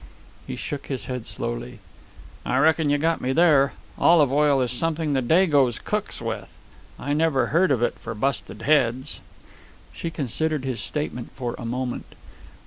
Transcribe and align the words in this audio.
He 0.47 0.55
shook 0.55 0.87
his 0.87 1.05
head 1.05 1.27
slowly. 1.27 1.77
"I 2.43 2.57
reckon 2.57 2.89
you 2.89 2.97
got 2.97 3.21
me 3.21 3.33
there. 3.33 3.73
Olive 3.99 4.31
oil 4.33 4.59
is 4.61 4.71
something 4.71 5.13
the 5.13 5.21
dagoes 5.21 5.77
cooks 5.77 6.19
with. 6.19 6.51
I 6.97 7.13
never 7.13 7.45
heard 7.53 7.69
of 7.69 7.83
it 7.83 7.99
for 7.99 8.15
busted 8.15 8.63
heads." 8.63 9.21
She 9.93 10.09
considered 10.09 10.65
his 10.65 10.79
statement 10.79 11.29
for 11.35 11.53
a 11.59 11.65
moment. 11.67 12.15